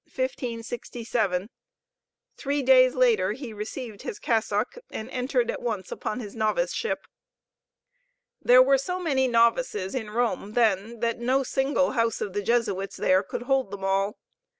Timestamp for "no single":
11.19-11.91